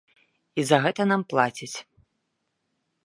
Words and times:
І 0.61 0.65
за 0.69 0.79
гэта 0.85 1.07
нам 1.11 1.21
плацяць. 1.33 1.77